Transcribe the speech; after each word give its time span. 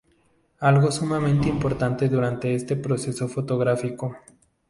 Algo 0.61 0.91
sumamente 0.91 1.47
importante 1.47 2.09
durante 2.09 2.55
este 2.55 2.75
proceso 2.75 3.27
fotográfico. 3.27 4.17